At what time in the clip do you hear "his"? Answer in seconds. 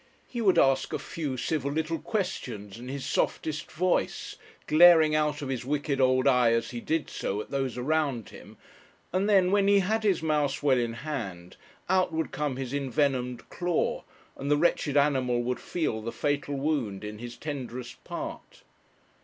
2.87-3.05, 5.49-5.63, 10.01-10.23, 12.55-12.73, 17.19-17.37